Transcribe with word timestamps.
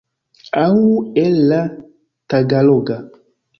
Aŭ 0.61 0.79
el 1.25 1.37
la 1.53 1.61
tagaloga. 2.35 3.01